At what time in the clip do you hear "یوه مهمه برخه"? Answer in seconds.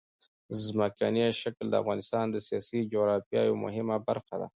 3.49-4.35